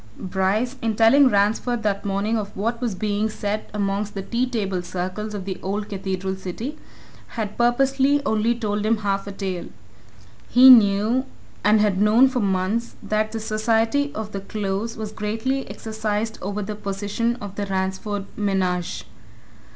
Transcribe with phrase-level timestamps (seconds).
[0.17, 4.81] Bryce, in telling Ransford that morning of what was being said amongst the tea table
[4.81, 6.75] circles of the old cathedral city,
[7.37, 9.67] had purposely only told him half a tale.
[10.49, 11.25] He knew,
[11.63, 16.63] and had known for months, that the society of the Close was greatly exercised over
[16.63, 19.05] the position of the Ransford menage.